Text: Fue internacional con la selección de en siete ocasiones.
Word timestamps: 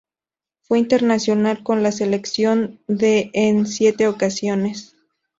Fue 0.63 0.79
internacional 0.79 1.61
con 1.61 1.83
la 1.83 1.91
selección 1.91 2.79
de 2.87 3.29
en 3.35 3.67
siete 3.67 4.07
ocasiones. 4.07 4.95